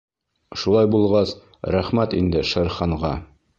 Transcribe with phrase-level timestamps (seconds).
[0.61, 1.35] Шулай булғас,
[1.77, 3.15] рәхмәт инде Шер Ханға.